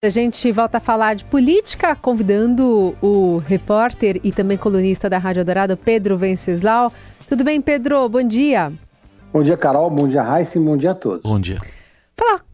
A 0.00 0.10
gente 0.10 0.52
volta 0.52 0.76
a 0.76 0.80
falar 0.80 1.14
de 1.14 1.24
política, 1.24 1.96
convidando 1.96 2.96
o 3.02 3.38
repórter 3.38 4.20
e 4.22 4.30
também 4.30 4.56
colunista 4.56 5.10
da 5.10 5.18
Rádio 5.18 5.44
Dourado, 5.44 5.76
Pedro 5.76 6.16
Venceslau. 6.16 6.92
Tudo 7.28 7.42
bem, 7.42 7.60
Pedro? 7.60 8.08
Bom 8.08 8.22
dia. 8.22 8.72
Bom 9.32 9.42
dia, 9.42 9.56
Carol. 9.56 9.90
Bom 9.90 10.06
dia, 10.06 10.22
Raíssa. 10.22 10.60
Bom 10.60 10.76
dia 10.76 10.92
a 10.92 10.94
todos. 10.94 11.22
Bom 11.22 11.40
dia. 11.40 11.58
Falar 12.16 12.44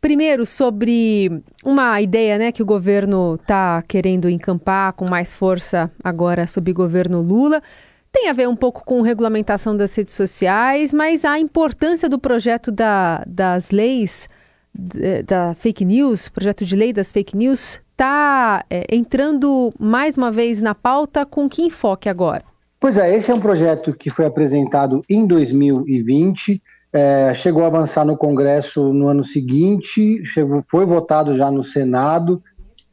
primeiro 0.00 0.44
sobre 0.44 1.40
uma 1.64 2.00
ideia 2.00 2.36
né, 2.38 2.50
que 2.50 2.60
o 2.60 2.66
governo 2.66 3.36
está 3.36 3.84
querendo 3.86 4.28
encampar 4.28 4.92
com 4.94 5.08
mais 5.08 5.32
força 5.32 5.88
agora 6.02 6.48
sob 6.48 6.72
o 6.72 6.74
governo 6.74 7.22
Lula. 7.22 7.62
Tem 8.10 8.28
a 8.28 8.32
ver 8.32 8.48
um 8.48 8.56
pouco 8.56 8.84
com 8.84 9.00
regulamentação 9.00 9.76
das 9.76 9.94
redes 9.94 10.14
sociais, 10.14 10.92
mas 10.92 11.24
a 11.24 11.38
importância 11.38 12.08
do 12.08 12.18
projeto 12.18 12.72
da, 12.72 13.22
das 13.28 13.70
leis 13.70 14.28
da 14.74 15.54
fake 15.54 15.84
news, 15.84 16.28
projeto 16.28 16.64
de 16.64 16.76
lei 16.76 16.92
das 16.92 17.10
fake 17.10 17.36
news, 17.36 17.80
está 17.90 18.64
é, 18.70 18.86
entrando 18.90 19.72
mais 19.78 20.16
uma 20.16 20.30
vez 20.32 20.62
na 20.62 20.74
pauta 20.74 21.26
com 21.26 21.48
que 21.48 21.62
enfoque 21.62 22.08
agora? 22.08 22.44
Pois 22.78 22.96
é, 22.96 23.14
esse 23.14 23.30
é 23.30 23.34
um 23.34 23.40
projeto 23.40 23.92
que 23.92 24.08
foi 24.08 24.24
apresentado 24.24 25.04
em 25.06 25.26
2020, 25.26 26.62
é, 26.92 27.34
chegou 27.34 27.62
a 27.62 27.66
avançar 27.66 28.06
no 28.06 28.16
Congresso 28.16 28.92
no 28.92 29.08
ano 29.08 29.22
seguinte, 29.22 30.24
chegou, 30.24 30.62
foi 30.62 30.86
votado 30.86 31.34
já 31.34 31.50
no 31.50 31.62
Senado 31.62 32.42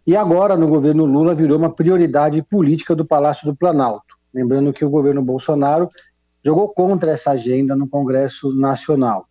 e 0.06 0.16
agora 0.16 0.58
no 0.58 0.68
governo 0.68 1.06
Lula 1.06 1.34
virou 1.34 1.58
uma 1.58 1.70
prioridade 1.70 2.42
política 2.44 2.94
do 2.94 3.06
Palácio 3.06 3.46
do 3.46 3.56
Planalto. 3.56 4.18
Lembrando 4.34 4.74
que 4.74 4.84
o 4.84 4.90
governo 4.90 5.22
Bolsonaro 5.22 5.90
jogou 6.44 6.70
contra 6.70 7.12
essa 7.12 7.32
agenda 7.32 7.76
no 7.76 7.88
Congresso 7.88 8.54
Nacional. 8.54 9.26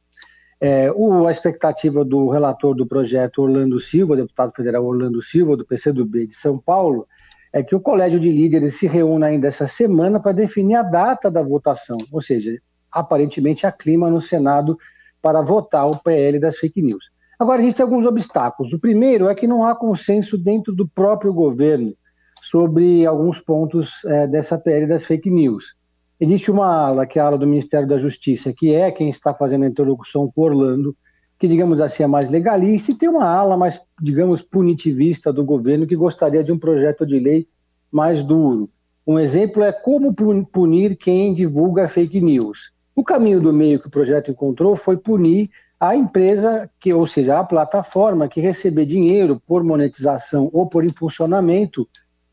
É, 0.60 0.90
o, 0.92 1.26
a 1.26 1.30
expectativa 1.30 2.04
do 2.04 2.28
relator 2.28 2.74
do 2.74 2.86
projeto 2.86 3.42
Orlando 3.42 3.78
Silva, 3.78 4.16
deputado 4.16 4.52
federal 4.54 4.84
Orlando 4.84 5.22
Silva, 5.22 5.56
do 5.56 5.66
PCdoB 5.66 6.26
de 6.26 6.34
São 6.34 6.58
Paulo, 6.58 7.06
é 7.52 7.62
que 7.62 7.74
o 7.74 7.80
colégio 7.80 8.18
de 8.18 8.30
líderes 8.30 8.78
se 8.78 8.86
reúna 8.86 9.28
ainda 9.28 9.48
essa 9.48 9.68
semana 9.68 10.20
para 10.20 10.32
definir 10.32 10.74
a 10.76 10.82
data 10.82 11.30
da 11.30 11.42
votação, 11.42 11.98
ou 12.10 12.22
seja, 12.22 12.58
aparentemente 12.90 13.66
há 13.66 13.72
clima 13.72 14.10
no 14.10 14.20
Senado 14.20 14.78
para 15.20 15.42
votar 15.42 15.86
o 15.86 15.98
PL 15.98 16.38
das 16.38 16.56
fake 16.56 16.80
news. 16.82 17.04
Agora, 17.38 17.60
existem 17.60 17.84
alguns 17.84 18.06
obstáculos. 18.06 18.72
O 18.72 18.78
primeiro 18.78 19.28
é 19.28 19.34
que 19.34 19.46
não 19.46 19.64
há 19.64 19.74
consenso 19.74 20.38
dentro 20.38 20.74
do 20.74 20.88
próprio 20.88 21.32
governo 21.32 21.94
sobre 22.42 23.04
alguns 23.04 23.40
pontos 23.40 23.92
é, 24.06 24.26
dessa 24.26 24.56
PL 24.56 24.86
das 24.86 25.04
fake 25.04 25.30
news. 25.30 25.74
Existe 26.18 26.50
uma 26.50 26.66
ala, 26.66 27.06
que 27.06 27.18
é 27.18 27.22
a 27.22 27.26
ala 27.26 27.36
do 27.36 27.46
Ministério 27.46 27.86
da 27.86 27.98
Justiça, 27.98 28.52
que 28.52 28.74
é 28.74 28.90
quem 28.90 29.10
está 29.10 29.34
fazendo 29.34 29.64
a 29.64 29.68
interlocução 29.68 30.30
com 30.34 30.42
Orlando, 30.42 30.96
que, 31.38 31.46
digamos 31.46 31.78
assim, 31.78 32.04
é 32.04 32.06
mais 32.06 32.30
legalista, 32.30 32.90
e 32.90 32.94
tem 32.94 33.08
uma 33.08 33.28
ala 33.28 33.54
mais, 33.54 33.78
digamos, 34.00 34.40
punitivista 34.40 35.30
do 35.30 35.44
governo, 35.44 35.86
que 35.86 35.94
gostaria 35.94 36.42
de 36.42 36.50
um 36.50 36.58
projeto 36.58 37.04
de 37.04 37.18
lei 37.18 37.46
mais 37.92 38.22
duro. 38.22 38.70
Um 39.06 39.18
exemplo 39.18 39.62
é 39.62 39.70
como 39.70 40.14
punir 40.46 40.96
quem 40.96 41.34
divulga 41.34 41.86
fake 41.86 42.20
news. 42.20 42.72
O 42.94 43.04
caminho 43.04 43.40
do 43.40 43.52
meio 43.52 43.78
que 43.78 43.88
o 43.88 43.90
projeto 43.90 44.30
encontrou 44.30 44.74
foi 44.74 44.96
punir 44.96 45.50
a 45.78 45.94
empresa, 45.94 46.70
que, 46.80 46.94
ou 46.94 47.06
seja, 47.06 47.38
a 47.38 47.44
plataforma 47.44 48.26
que 48.26 48.40
receber 48.40 48.86
dinheiro 48.86 49.40
por 49.46 49.62
monetização 49.62 50.48
ou 50.50 50.66
por 50.66 50.82
impulsionamento 50.82 51.86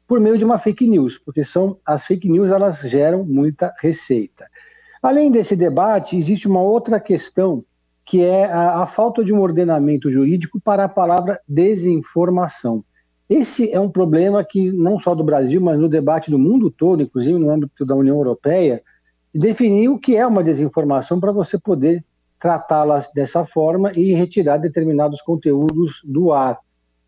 por 0.08 0.20
meio 0.20 0.38
de 0.38 0.46
uma 0.46 0.58
fake 0.58 0.88
news, 0.88 1.18
porque 1.18 1.44
são 1.44 1.78
as 1.86 2.06
fake 2.06 2.30
news 2.30 2.52
elas 2.52 2.80
geram 2.82 3.24
muita 3.24 3.74
receita. 3.80 4.46
Além 5.02 5.32
desse 5.32 5.56
debate, 5.56 6.18
existe 6.18 6.48
uma 6.48 6.62
outra 6.62 7.00
questão 7.00 7.64
que 8.06 8.22
é 8.24 8.46
a, 8.46 8.84
a 8.84 8.88
falta 8.88 9.24
de 9.24 9.34
um 9.34 9.42
ordenamento 9.42 10.12
jurídico 10.12 10.60
para 10.60 10.86
a 10.86 10.90
palavra 10.90 11.40
desinformação. 11.48 12.84
Esse 13.30 13.72
é 13.72 13.80
um 13.80 13.90
problema 13.90 14.44
que 14.44 14.72
não 14.72 15.00
só 15.00 15.16
do 15.16 15.24
Brasil, 15.24 15.60
mas 15.62 15.80
no 15.80 15.88
debate 15.88 16.30
do 16.30 16.38
mundo 16.38 16.70
todo, 16.70 17.02
inclusive 17.02 17.38
no 17.40 17.50
âmbito 17.50 17.86
da 17.86 17.96
União 17.96 18.18
Europeia, 18.18 18.82
definir 19.34 19.90
o 19.90 19.98
que 19.98 20.16
é 20.16 20.28
uma 20.28 20.44
desinformação 20.44 21.20
para 21.20 21.32
você 21.32 21.58
poder 21.58 22.04
tratá-la 22.40 23.04
dessa 23.16 23.46
forma 23.46 23.92
e 23.96 24.14
retirar 24.14 24.58
determinados 24.58 25.22
conteúdos 25.22 26.02
do 26.04 26.34
ar. 26.34 26.60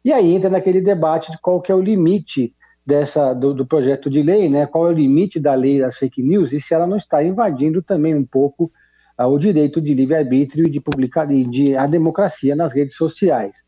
E 0.04 0.14
aí 0.14 0.34
entra 0.34 0.50
naquele 0.50 0.80
debate 0.80 1.32
de 1.32 1.38
qual 1.40 1.62
que 1.62 1.72
é 1.72 1.76
o 1.76 1.82
limite 1.82 2.54
dessa, 2.86 3.34
do, 3.34 3.54
do, 3.54 3.66
projeto 3.66 4.10
de 4.10 4.22
lei, 4.22 4.48
né, 4.48 4.68
qual 4.68 4.88
é 4.88 4.92
o 4.92 4.94
limite 4.94 5.40
da 5.40 5.56
lei 5.56 5.80
das 5.80 5.98
fake 5.98 6.22
news 6.22 6.54
e 6.54 6.62
se 6.62 6.74
ela 6.74 6.86
não 6.86 6.98
está 6.98 7.24
invadindo 7.24 7.82
também 7.82 8.14
um 8.14 8.24
pouco 8.24 8.72
uh, 9.20 9.26
o 9.26 9.40
direito 9.40 9.82
de 9.82 9.94
livre-arbítrio 9.94 10.68
e 10.68 10.70
de, 10.70 10.80
publicar, 10.80 11.26
de 11.26 11.76
a 11.76 11.88
democracia 11.88 12.56
nas 12.56 12.74
redes 12.74 12.96
sociais. 12.96 13.64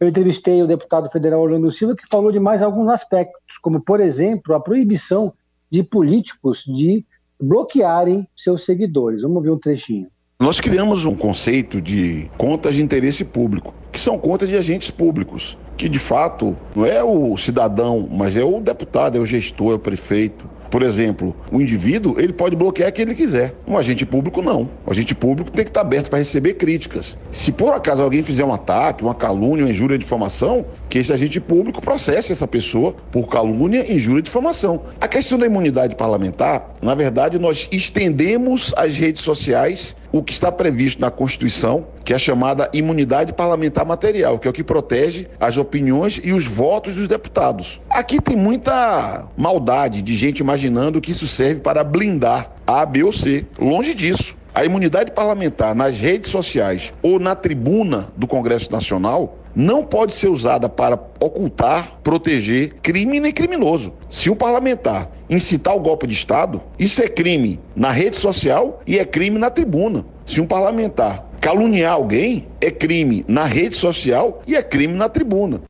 Eu 0.00 0.08
entrevistei 0.08 0.62
o 0.62 0.66
deputado 0.66 1.08
federal 1.10 1.40
Orlando 1.40 1.72
Silva, 1.72 1.96
que 1.96 2.02
falou 2.10 2.32
de 2.32 2.40
mais 2.40 2.62
alguns 2.62 2.88
aspectos, 2.88 3.56
como, 3.62 3.80
por 3.80 4.00
exemplo, 4.00 4.54
a 4.54 4.60
proibição 4.60 5.32
de 5.70 5.82
políticos 5.82 6.62
de 6.66 7.04
bloquearem 7.40 8.28
seus 8.36 8.64
seguidores. 8.64 9.22
Vamos 9.22 9.42
ver 9.42 9.50
um 9.50 9.58
trechinho. 9.58 10.08
Nós 10.38 10.60
criamos 10.60 11.06
um 11.06 11.14
conceito 11.14 11.80
de 11.80 12.30
contas 12.36 12.74
de 12.74 12.82
interesse 12.82 13.24
público, 13.24 13.72
que 13.90 13.98
são 13.98 14.18
contas 14.18 14.46
de 14.50 14.54
agentes 14.54 14.90
públicos 14.90 15.56
que 15.76 15.88
de 15.88 15.98
fato 15.98 16.56
não 16.74 16.86
é 16.86 17.04
o 17.04 17.36
cidadão, 17.36 18.08
mas 18.10 18.36
é 18.36 18.44
o 18.44 18.60
deputado, 18.60 19.18
é 19.18 19.20
o 19.20 19.26
gestor, 19.26 19.72
é 19.72 19.74
o 19.74 19.78
prefeito. 19.78 20.48
Por 20.70 20.82
exemplo, 20.82 21.34
o 21.52 21.60
indivíduo 21.60 22.18
ele 22.18 22.32
pode 22.32 22.56
bloquear 22.56 22.92
quem 22.92 23.04
ele 23.04 23.14
quiser. 23.14 23.54
Um 23.68 23.78
agente 23.78 24.04
público 24.04 24.42
não. 24.42 24.68
O 24.84 24.90
agente 24.90 25.14
público 25.14 25.50
tem 25.50 25.64
que 25.64 25.70
estar 25.70 25.82
aberto 25.82 26.10
para 26.10 26.18
receber 26.18 26.54
críticas. 26.54 27.16
Se 27.30 27.52
por 27.52 27.72
acaso 27.72 28.02
alguém 28.02 28.22
fizer 28.22 28.44
um 28.44 28.52
ataque, 28.52 29.04
uma 29.04 29.14
calúnia, 29.14 29.64
uma 29.64 29.70
injúria 29.70 29.96
de 29.96 30.02
difamação, 30.02 30.66
que 30.88 30.98
esse 30.98 31.12
agente 31.12 31.40
público 31.40 31.80
processe 31.80 32.32
essa 32.32 32.48
pessoa 32.48 32.96
por 33.12 33.28
calúnia, 33.28 33.90
injúria 33.92 34.18
e 34.18 34.24
difamação. 34.24 34.82
A 35.00 35.06
questão 35.06 35.38
da 35.38 35.46
imunidade 35.46 35.94
parlamentar, 35.94 36.72
na 36.82 36.96
verdade, 36.96 37.38
nós 37.38 37.68
estendemos 37.70 38.74
as 38.76 38.96
redes 38.96 39.22
sociais 39.22 39.94
o 40.18 40.22
que 40.22 40.32
está 40.32 40.50
previsto 40.50 41.00
na 41.00 41.10
Constituição, 41.10 41.86
que 42.04 42.12
é 42.12 42.18
chamada 42.18 42.70
imunidade 42.72 43.32
parlamentar 43.32 43.84
material, 43.84 44.38
que 44.38 44.46
é 44.46 44.50
o 44.50 44.54
que 44.54 44.64
protege 44.64 45.28
as 45.38 45.56
opiniões 45.56 46.20
e 46.22 46.32
os 46.32 46.44
votos 46.46 46.94
dos 46.94 47.08
deputados. 47.08 47.80
Aqui 47.90 48.20
tem 48.20 48.36
muita 48.36 49.26
maldade 49.36 50.02
de 50.02 50.16
gente 50.16 50.40
imaginando 50.40 51.00
que 51.00 51.12
isso 51.12 51.28
serve 51.28 51.60
para 51.60 51.84
blindar 51.84 52.52
A, 52.66 52.84
B 52.86 53.02
ou 53.02 53.12
C. 53.12 53.44
Longe 53.58 53.94
disso. 53.94 54.36
A 54.54 54.64
imunidade 54.64 55.10
parlamentar 55.10 55.74
nas 55.74 55.98
redes 55.98 56.30
sociais 56.30 56.90
ou 57.02 57.18
na 57.18 57.34
tribuna 57.34 58.08
do 58.16 58.26
Congresso 58.26 58.72
Nacional 58.72 59.35
não 59.56 59.82
pode 59.82 60.14
ser 60.14 60.28
usada 60.28 60.68
para 60.68 61.00
ocultar, 61.18 61.98
proteger 62.04 62.74
crime 62.82 63.18
nem 63.18 63.32
criminoso. 63.32 63.94
Se 64.10 64.28
o 64.28 64.36
parlamentar 64.36 65.10
incitar 65.30 65.74
o 65.74 65.80
golpe 65.80 66.06
de 66.06 66.12
Estado, 66.12 66.60
isso 66.78 67.02
é 67.02 67.08
crime 67.08 67.58
na 67.74 67.90
rede 67.90 68.18
social 68.18 68.80
e 68.86 68.98
é 68.98 69.04
crime 69.04 69.38
na 69.38 69.48
tribuna. 69.48 70.04
Se 70.26 70.42
um 70.42 70.46
parlamentar 70.46 71.24
caluniar 71.40 71.94
alguém, 71.94 72.46
é 72.60 72.70
crime 72.70 73.24
na 73.26 73.44
rede 73.44 73.76
social 73.76 74.42
e 74.46 74.54
é 74.54 74.62
crime 74.62 74.92
na 74.92 75.08
tribuna. 75.08 75.62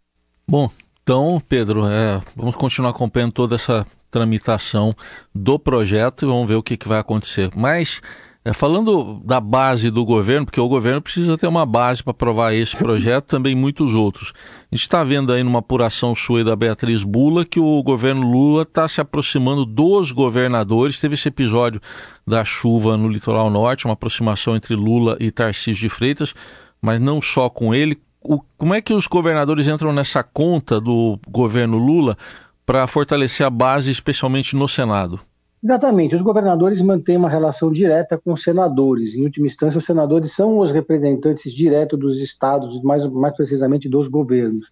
Bom, 0.48 0.68
então, 1.02 1.40
Pedro, 1.48 1.86
é, 1.86 2.20
vamos 2.34 2.56
continuar 2.56 2.90
acompanhando 2.90 3.32
toda 3.32 3.54
essa 3.54 3.86
tramitação 4.10 4.92
do 5.34 5.58
projeto 5.58 6.24
e 6.24 6.26
vamos 6.26 6.48
ver 6.48 6.54
o 6.54 6.62
que, 6.62 6.76
que 6.76 6.88
vai 6.88 6.98
acontecer. 6.98 7.50
Mas 7.54 8.00
é, 8.46 8.52
falando 8.52 9.20
da 9.24 9.40
base 9.40 9.90
do 9.90 10.04
governo, 10.04 10.46
porque 10.46 10.60
o 10.60 10.68
governo 10.68 11.02
precisa 11.02 11.36
ter 11.36 11.48
uma 11.48 11.66
base 11.66 12.00
para 12.00 12.12
aprovar 12.12 12.54
esse 12.54 12.76
projeto, 12.76 13.26
também 13.26 13.56
muitos 13.56 13.92
outros. 13.92 14.32
A 14.70 14.76
gente 14.76 14.82
está 14.82 15.02
vendo 15.02 15.32
aí 15.32 15.42
numa 15.42 15.58
apuração 15.58 16.14
sua 16.14 16.44
da 16.44 16.54
Beatriz 16.54 17.02
Bula 17.02 17.44
que 17.44 17.58
o 17.58 17.82
governo 17.82 18.30
Lula 18.30 18.62
está 18.62 18.86
se 18.86 19.00
aproximando 19.00 19.66
dos 19.66 20.12
governadores. 20.12 21.00
Teve 21.00 21.14
esse 21.14 21.26
episódio 21.26 21.80
da 22.24 22.44
chuva 22.44 22.96
no 22.96 23.08
litoral 23.08 23.50
norte, 23.50 23.84
uma 23.84 23.94
aproximação 23.94 24.54
entre 24.54 24.76
Lula 24.76 25.16
e 25.18 25.32
Tarcísio 25.32 25.74
de 25.74 25.88
Freitas, 25.88 26.32
mas 26.80 27.00
não 27.00 27.20
só 27.20 27.50
com 27.50 27.74
ele. 27.74 27.98
O, 28.22 28.40
como 28.56 28.74
é 28.74 28.80
que 28.80 28.94
os 28.94 29.08
governadores 29.08 29.66
entram 29.66 29.92
nessa 29.92 30.22
conta 30.22 30.80
do 30.80 31.18
governo 31.28 31.78
Lula 31.78 32.16
para 32.64 32.86
fortalecer 32.86 33.44
a 33.44 33.50
base, 33.50 33.90
especialmente 33.90 34.54
no 34.54 34.68
Senado? 34.68 35.18
Exatamente. 35.66 36.14
Os 36.14 36.22
governadores 36.22 36.80
mantêm 36.80 37.16
uma 37.16 37.28
relação 37.28 37.72
direta 37.72 38.16
com 38.16 38.32
os 38.34 38.44
senadores. 38.44 39.16
Em 39.16 39.24
última 39.24 39.48
instância, 39.48 39.78
os 39.78 39.84
senadores 39.84 40.32
são 40.32 40.60
os 40.60 40.70
representantes 40.70 41.52
diretos 41.52 41.98
dos 41.98 42.18
estados, 42.20 42.80
mais, 42.84 43.04
mais 43.10 43.34
precisamente 43.34 43.88
dos 43.88 44.06
governos. 44.06 44.64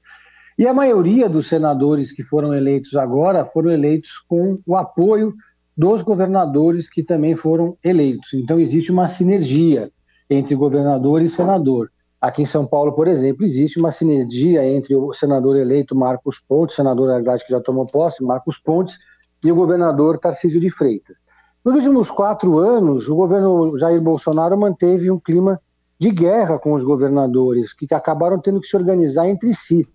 E 0.56 0.68
a 0.68 0.72
maioria 0.72 1.28
dos 1.28 1.48
senadores 1.48 2.12
que 2.12 2.22
foram 2.22 2.54
eleitos 2.54 2.94
agora 2.94 3.44
foram 3.44 3.72
eleitos 3.72 4.20
com 4.28 4.60
o 4.64 4.76
apoio 4.76 5.34
dos 5.76 6.00
governadores 6.00 6.88
que 6.88 7.02
também 7.02 7.34
foram 7.34 7.76
eleitos. 7.82 8.32
Então, 8.32 8.60
existe 8.60 8.92
uma 8.92 9.08
sinergia 9.08 9.90
entre 10.30 10.54
governador 10.54 11.22
e 11.22 11.28
senador. 11.28 11.90
Aqui 12.20 12.42
em 12.42 12.46
São 12.46 12.64
Paulo, 12.64 12.92
por 12.92 13.08
exemplo, 13.08 13.44
existe 13.44 13.80
uma 13.80 13.90
sinergia 13.90 14.64
entre 14.64 14.94
o 14.94 15.12
senador 15.12 15.56
eleito 15.56 15.96
Marcos 15.96 16.38
Pontes, 16.48 16.76
senador, 16.76 17.08
na 17.08 17.16
verdade, 17.16 17.44
que 17.44 17.50
já 17.50 17.60
tomou 17.60 17.84
posse, 17.84 18.22
Marcos 18.22 18.58
Pontes, 18.58 18.96
e 19.44 19.52
o 19.52 19.54
governador 19.54 20.18
Tarcísio 20.18 20.58
de 20.58 20.70
Freitas. 20.70 21.16
Nos 21.62 21.76
últimos 21.76 22.10
quatro 22.10 22.58
anos, 22.58 23.08
o 23.08 23.14
governo 23.14 23.78
Jair 23.78 24.00
Bolsonaro 24.00 24.56
manteve 24.58 25.10
um 25.10 25.18
clima 25.20 25.60
de 25.98 26.10
guerra 26.10 26.58
com 26.58 26.72
os 26.72 26.82
governadores, 26.82 27.72
que 27.72 27.92
acabaram 27.94 28.38
tendo 28.38 28.60
que 28.60 28.66
se 28.66 28.76
organizar 28.76 29.28
entre 29.28 29.54
si. 29.54 29.86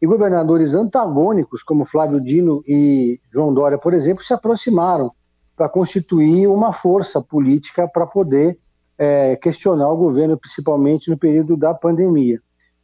e 0.00 0.06
governadores 0.06 0.74
antagônicos, 0.74 1.62
como 1.62 1.84
Flávio 1.84 2.20
Dino 2.20 2.64
e 2.66 3.20
João 3.32 3.54
Dória, 3.54 3.78
por 3.78 3.94
exemplo, 3.94 4.24
se 4.24 4.32
aproximaram 4.34 5.12
para 5.56 5.68
constituir 5.68 6.48
uma 6.48 6.72
força 6.72 7.20
política 7.20 7.86
para 7.86 8.04
poder 8.04 8.58
é, 8.98 9.36
questionar 9.36 9.88
o 9.92 9.96
governo, 9.96 10.36
principalmente 10.36 11.08
no 11.08 11.16
período 11.16 11.56
da 11.56 11.72
pandemia. 11.72 12.40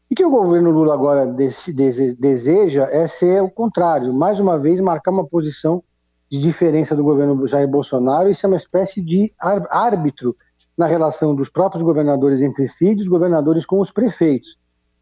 E 0.08 0.14
que 0.14 0.24
o 0.24 0.30
governo 0.30 0.70
Lula 0.70 0.94
agora 0.94 1.26
deseja 1.26 2.88
é 2.90 3.08
ser 3.08 3.42
o 3.42 3.50
contrário, 3.50 4.14
mais 4.14 4.38
uma 4.38 4.56
vez 4.56 4.80
marcar 4.80 5.10
uma 5.10 5.26
posição 5.26 5.82
de 6.30 6.38
diferença 6.38 6.94
do 6.94 7.02
governo 7.02 7.46
Jair 7.46 7.68
Bolsonaro 7.68 8.30
e 8.30 8.34
ser 8.34 8.46
uma 8.46 8.56
espécie 8.56 9.00
de 9.00 9.32
árbitro 9.70 10.36
na 10.76 10.86
relação 10.86 11.34
dos 11.34 11.48
próprios 11.48 11.82
governadores 11.82 12.40
entre 12.40 12.68
si 12.68 12.88
e 12.88 12.94
dos 12.94 13.08
governadores 13.08 13.66
com 13.66 13.80
os 13.80 13.90
prefeitos. 13.90 14.56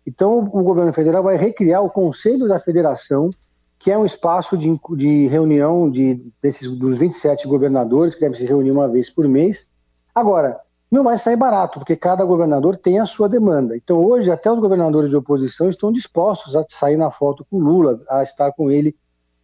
Então, 0.07 0.39
o 0.39 0.63
governo 0.63 0.93
federal 0.93 1.23
vai 1.23 1.37
recriar 1.37 1.83
o 1.83 1.91
Conselho 1.91 2.47
da 2.47 2.61
Federação, 2.61 3.31
que 3.79 3.91
é 3.91 3.99
um 3.99 4.07
espaço 4.07 4.57
de, 4.57 4.79
de 4.97 5.27
reunião 5.27 5.91
de, 5.91 6.33
desses, 6.41 6.71
dos 6.79 6.99
27 6.99 7.47
governadores, 7.49 8.15
que 8.15 8.21
deve 8.21 8.37
se 8.37 8.45
reunir 8.45 8.71
uma 8.71 8.89
vez 8.89 9.11
por 9.11 9.29
mês. 9.29 9.67
Agora, 10.15 10.61
não 10.91 11.03
vai 11.03 11.19
sair 11.19 11.37
barato, 11.37 11.81
porque 11.81 11.97
cada 11.97 12.25
governador 12.25 12.79
tem 12.79 13.01
a 13.01 13.07
sua 13.07 13.29
demanda. 13.29 13.77
Então, 13.77 14.03
hoje, 14.03 14.31
até 14.31 14.51
os 14.51 14.61
governadores 14.61 15.11
de 15.11 15.17
oposição 15.17 15.69
estão 15.69 15.93
dispostos 15.93 16.55
a 16.55 16.65
sair 16.71 16.97
na 16.97 17.11
foto 17.11 17.45
com 17.51 17.59
Lula, 17.59 18.01
a 18.09 18.23
estar 18.23 18.53
com 18.53 18.71
ele 18.71 18.95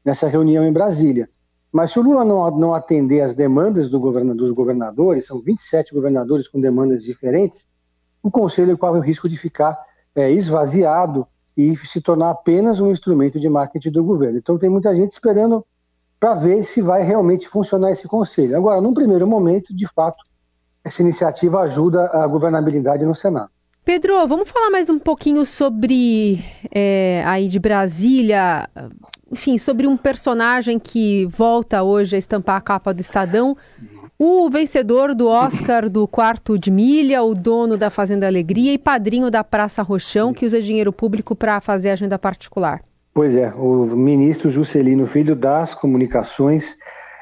nessa 0.05 0.29
reunião 0.29 0.65
em 0.65 0.73
Brasília. 0.73 1.29
Mas 1.73 1.91
se 1.91 1.99
o 1.99 2.03
Lula 2.03 2.25
não, 2.25 2.51
não 2.59 2.75
atender 2.75 3.23
às 3.23 3.35
demandas 3.35 3.89
do 3.89 3.99
dos 4.35 4.53
governadores, 4.53 5.27
são 5.27 5.41
27 5.41 5.95
governadores 5.95 6.47
com 6.47 6.61
demandas 6.61 7.03
diferentes, 7.03 7.67
o 8.23 8.31
Conselho 8.31 8.77
corre 8.77 8.99
o 8.99 9.03
risco 9.03 9.29
de 9.29 9.39
ficar 9.39 9.79
é, 10.15 10.31
esvaziado 10.31 11.27
e 11.57 11.75
se 11.79 12.01
tornar 12.01 12.31
apenas 12.31 12.79
um 12.79 12.91
instrumento 12.91 13.41
de 13.41 13.49
marketing 13.49 13.91
do 13.91 14.05
governo. 14.05 14.39
Então, 14.39 14.59
tem 14.59 14.69
muita 14.69 14.95
gente 14.95 15.13
esperando 15.13 15.65
para 16.21 16.35
ver 16.35 16.65
se 16.65 16.83
vai 16.83 17.03
realmente 17.03 17.49
funcionar 17.49 17.91
esse 17.91 18.07
Conselho. 18.07 18.57
Agora, 18.57 18.81
num 18.81 18.95
primeiro 18.95 19.27
momento, 19.27 19.75
de 19.75 19.89
fato, 19.93 20.23
essa 20.85 21.03
iniciativa 21.03 21.61
ajuda 21.63 22.11
a 22.13 22.27
governabilidade 22.27 23.05
no 23.05 23.15
Senado. 23.15 23.51
Pedro, 23.85 24.27
vamos 24.29 24.49
falar 24.49 24.71
mais 24.71 24.89
um 24.89 24.99
pouquinho 24.99 25.45
sobre 25.45 26.45
é, 26.71 27.25
aí 27.27 27.49
de 27.49 27.59
Brasília, 27.59 28.69
enfim, 29.33 29.57
sobre 29.57 29.87
um 29.87 29.97
personagem 29.97 30.79
que 30.79 31.25
volta 31.27 31.83
hoje 31.83 32.15
a 32.15 32.19
estampar 32.19 32.57
a 32.57 32.61
capa 32.61 32.93
do 32.93 33.01
Estadão. 33.01 33.57
O 34.19 34.51
vencedor 34.51 35.15
do 35.15 35.27
Oscar 35.27 35.89
do 35.89 36.07
quarto 36.07 36.59
de 36.59 36.71
milha, 36.71 37.23
o 37.23 37.35
dono 37.35 37.79
da 37.79 37.89
Fazenda 37.89 38.27
Alegria 38.27 38.75
e 38.75 38.79
padrinho 38.79 39.31
da 39.31 39.43
Praça 39.43 39.83
Rochão, 39.83 40.35
que 40.35 40.45
usa 40.45 40.61
dinheiro 40.61 40.93
público 40.93 41.35
para 41.35 41.61
fazer 41.63 41.89
agenda 41.89 42.19
particular. 42.19 42.83
Pois 43.15 43.35
é, 43.35 43.53
o 43.57 43.87
ministro 43.97 44.51
Juscelino 44.51 45.07
Filho 45.07 45.35
das 45.35 45.75
Comunicações, 45.75 46.77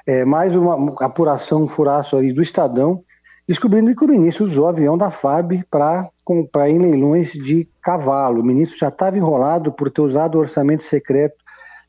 é, 0.04 0.24
mais 0.24 0.54
uma 0.56 0.94
apuração, 1.00 1.68
furaço 1.68 2.16
ali 2.16 2.32
do 2.32 2.42
Estadão, 2.42 3.02
descobrindo 3.46 3.94
que 3.94 4.04
o 4.04 4.08
ministro 4.08 4.46
usou 4.46 4.64
o 4.64 4.68
avião 4.68 4.98
da 4.98 5.10
FAB 5.10 5.62
para 5.70 6.08
comprar 6.24 6.68
em 6.68 6.78
leilões 6.78 7.32
de 7.32 7.68
cavalo. 7.80 8.40
O 8.40 8.44
ministro 8.44 8.76
já 8.78 8.88
estava 8.88 9.16
enrolado 9.16 9.72
por 9.72 9.90
ter 9.90 10.00
usado 10.00 10.36
o 10.36 10.40
orçamento 10.40 10.82
secreto 10.82 11.36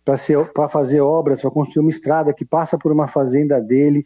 para 0.04 0.68
fazer 0.68 1.02
obras, 1.02 1.42
para 1.42 1.52
construir 1.52 1.82
uma 1.82 1.90
estrada 1.90 2.34
que 2.34 2.46
passa 2.46 2.78
por 2.78 2.92
uma 2.92 3.08
fazenda 3.08 3.62
dele 3.62 4.06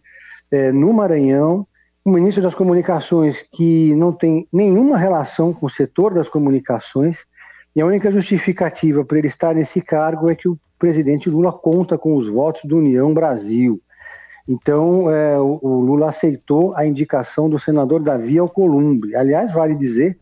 é, 0.51 0.71
no 0.71 0.93
Maranhão. 0.93 1.65
O 2.03 2.11
ministro 2.11 2.43
das 2.43 2.53
Comunicações 2.53 3.45
que 3.51 3.95
não 3.95 4.13
tem 4.13 4.47
nenhuma 4.51 4.97
relação 4.97 5.53
com 5.53 5.65
o 5.65 5.69
setor 5.69 6.13
das 6.13 6.29
comunicações, 6.29 7.25
e 7.75 7.81
a 7.81 7.85
única 7.85 8.11
justificativa 8.11 9.03
para 9.03 9.17
ele 9.17 9.27
estar 9.27 9.53
nesse 9.53 9.81
cargo 9.81 10.29
é 10.29 10.35
que 10.35 10.47
o 10.47 10.57
presidente 10.79 11.29
Lula 11.29 11.51
conta 11.51 11.97
com 11.97 12.15
os 12.15 12.29
votos 12.29 12.61
do 12.63 12.77
União 12.77 13.13
Brasil. 13.13 13.81
Então, 14.47 15.09
é, 15.09 15.39
o, 15.39 15.59
o, 15.61 15.79
Lula 15.81 16.09
aceitou 16.09 16.75
a 16.75 16.85
indicação 16.85 17.49
do 17.49 17.57
senador 17.57 18.01
Davi 18.01 18.37
Alcolumbre. 18.37 19.15
Aliás, 19.15 19.51
vale 19.51 19.75
dizer 19.75 20.17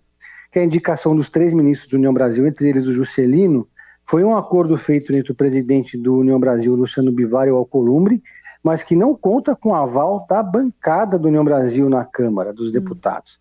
que 0.51 0.59
a 0.59 0.63
indicação 0.63 1.15
dos 1.15 1.29
três 1.29 1.53
ministros 1.53 1.89
do 1.89 1.97
União 1.97 2.13
Brasil, 2.13 2.47
entre 2.47 2.69
eles 2.69 2.87
o 2.87 2.93
Juscelino, 2.93 3.67
foi 4.05 4.23
um 4.23 4.35
acordo 4.35 4.77
feito 4.77 5.15
entre 5.15 5.31
o 5.31 5.35
presidente 5.35 5.97
do 5.97 6.17
União 6.17 6.39
Brasil, 6.39 6.75
Luciano 6.75 7.11
Bivar, 7.11 7.47
e 7.47 7.51
o 7.51 7.55
Alcolumbre, 7.55 8.21
mas 8.63 8.83
que 8.83 8.95
não 8.95 9.15
conta 9.15 9.55
com 9.55 9.73
aval 9.73 10.25
da 10.29 10.41
bancada 10.41 11.19
do 11.19 11.27
União 11.27 11.44
Brasil 11.44 11.89
na 11.89 12.05
Câmara 12.05 12.53
dos 12.53 12.69
hum. 12.69 12.71
Deputados. 12.71 13.39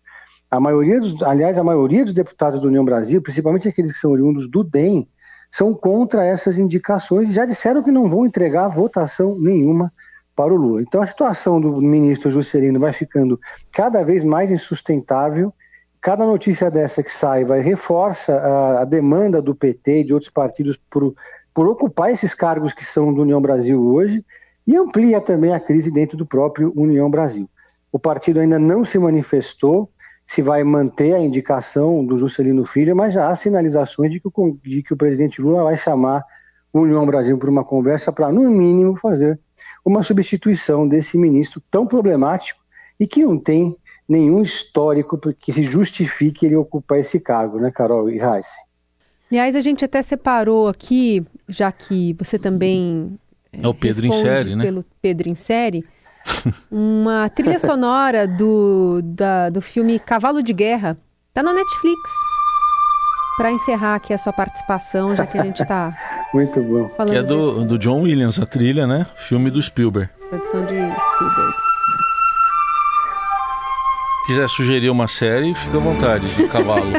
A 0.49 0.59
maioria 0.59 0.99
dos, 0.99 1.21
aliás, 1.23 1.57
a 1.57 1.63
maioria 1.63 2.03
dos 2.03 2.13
deputados 2.13 2.59
do 2.59 2.67
União 2.67 2.85
Brasil, 2.85 3.21
principalmente 3.21 3.67
aqueles 3.67 3.91
que 3.91 3.97
são 3.97 4.11
oriundos 4.11 4.47
do 4.47 4.63
DEM, 4.63 5.07
são 5.49 5.73
contra 5.73 6.25
essas 6.25 6.57
indicações 6.57 7.29
e 7.29 7.33
já 7.33 7.45
disseram 7.45 7.81
que 7.81 7.91
não 7.91 8.09
vão 8.09 8.25
entregar 8.25 8.67
votação 8.67 9.37
nenhuma 9.39 9.91
para 10.35 10.53
o 10.53 10.57
Lula. 10.57 10.81
Então 10.81 11.01
a 11.01 11.05
situação 11.05 11.61
do 11.61 11.81
ministro 11.81 12.31
Juscelino 12.31 12.79
vai 12.79 12.91
ficando 12.91 13.39
cada 13.71 14.03
vez 14.03 14.23
mais 14.23 14.51
insustentável. 14.51 15.53
Cada 16.03 16.25
notícia 16.25 16.69
dessa 16.69 17.01
que 17.01 17.09
sai 17.09 17.45
vai 17.45 17.61
reforça 17.61 18.35
a, 18.35 18.81
a 18.81 18.85
demanda 18.85 19.41
do 19.41 19.55
PT 19.55 20.01
e 20.01 20.03
de 20.03 20.13
outros 20.13 20.29
partidos 20.29 20.77
por, 20.89 21.15
por 21.53 21.65
ocupar 21.65 22.11
esses 22.11 22.33
cargos 22.33 22.73
que 22.73 22.83
são 22.83 23.13
do 23.13 23.21
União 23.21 23.41
Brasil 23.41 23.81
hoje 23.81 24.21
e 24.67 24.75
amplia 24.75 25.21
também 25.21 25.53
a 25.53 25.61
crise 25.61 25.89
dentro 25.89 26.17
do 26.17 26.25
próprio 26.25 26.73
União 26.75 27.09
Brasil. 27.09 27.49
O 27.89 27.97
partido 27.97 28.41
ainda 28.41 28.59
não 28.59 28.83
se 28.83 28.99
manifestou 28.99 29.89
se 30.27 30.41
vai 30.41 30.61
manter 30.61 31.13
a 31.13 31.19
indicação 31.19 32.05
do 32.05 32.17
Juscelino 32.17 32.65
Filho, 32.65 32.93
mas 32.93 33.13
já 33.13 33.29
há 33.29 33.35
sinalizações 33.37 34.11
de 34.11 34.19
que 34.19 34.27
o, 34.27 34.57
de 34.61 34.83
que 34.83 34.93
o 34.93 34.97
presidente 34.97 35.41
Lula 35.41 35.63
vai 35.63 35.77
chamar 35.77 36.21
o 36.73 36.81
União 36.81 37.05
Brasil 37.05 37.37
para 37.37 37.49
uma 37.49 37.63
conversa 37.63 38.11
para, 38.11 38.29
no 38.29 38.41
mínimo, 38.51 38.97
fazer 38.97 39.39
uma 39.85 40.03
substituição 40.03 40.85
desse 40.85 41.17
ministro 41.17 41.63
tão 41.71 41.87
problemático 41.87 42.59
e 42.99 43.07
que 43.07 43.23
não 43.23 43.39
tem 43.39 43.77
nenhum 44.07 44.41
histórico 44.41 45.17
que 45.39 45.51
se 45.51 45.63
justifique 45.63 46.45
ele 46.45 46.55
ocupar 46.55 46.99
esse 46.99 47.19
cargo, 47.19 47.59
né, 47.59 47.71
Carol 47.71 48.09
e 48.09 48.17
Raíssa? 48.17 48.57
Aliás, 49.31 49.55
a 49.55 49.61
gente 49.61 49.83
até 49.83 50.01
separou 50.01 50.67
aqui, 50.67 51.25
já 51.47 51.71
que 51.71 52.13
você 52.19 52.37
também 52.37 53.17
é 53.51 53.67
o 53.67 53.73
Pedro 53.73 54.07
Insere, 54.07 54.55
né? 54.55 54.63
pelo 54.63 54.85
Pedro 55.01 55.29
Insere, 55.29 55.85
uma 56.71 57.29
trilha 57.29 57.59
sonora 57.59 58.27
do, 58.27 59.01
da, 59.03 59.49
do 59.49 59.61
filme 59.61 59.99
Cavalo 59.99 60.41
de 60.41 60.53
Guerra. 60.53 60.97
Tá 61.33 61.41
na 61.41 61.53
Netflix 61.53 61.99
para 63.37 63.51
encerrar 63.51 63.95
aqui 63.95 64.13
a 64.13 64.17
sua 64.17 64.31
participação, 64.31 65.15
já 65.15 65.25
que 65.25 65.37
a 65.37 65.43
gente 65.43 65.61
está 65.61 65.95
muito 66.33 66.61
bom. 66.61 66.89
Falando 66.89 67.13
que 67.13 67.17
é 67.17 67.23
do, 67.23 67.65
do 67.65 67.79
John 67.79 68.01
Williams, 68.01 68.39
a 68.39 68.45
trilha, 68.45 68.85
né? 68.85 69.07
Filme 69.15 69.49
do 69.49 69.61
Spielberg. 69.61 70.09
Produção 70.29 70.61
de 70.61 70.75
Spielberg. 70.75 71.72
Quiser 74.25 74.47
sugerir 74.47 74.89
uma 74.89 75.07
série, 75.07 75.53
fica 75.53 75.77
à 75.77 75.81
vontade, 75.81 76.27
de 76.33 76.47
cavalo. 76.47 76.93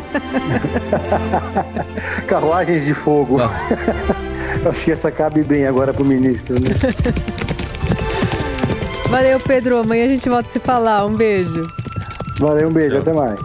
Carruagens 2.29 2.85
de 2.85 2.93
fogo. 2.93 3.39
Acho 4.69 4.85
que 4.85 4.93
essa 4.93 5.11
cabe 5.11 5.43
bem 5.43 5.67
agora 5.67 5.95
pro 5.95 6.05
ministro, 6.05 6.55
né? 6.61 6.71
Valeu, 9.09 9.41
Pedro. 9.41 9.79
Amanhã 9.79 10.05
a 10.05 10.09
gente 10.09 10.29
volta 10.29 10.49
a 10.51 10.53
se 10.53 10.59
falar. 10.59 11.07
Um 11.07 11.15
beijo. 11.15 11.67
Valeu, 12.39 12.69
um 12.69 12.73
beijo. 12.73 12.99
Até 12.99 13.13
mais. 13.13 13.41